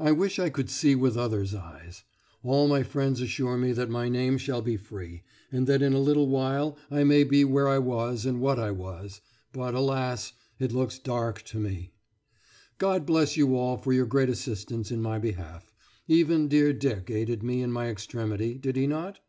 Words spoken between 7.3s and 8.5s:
where I was and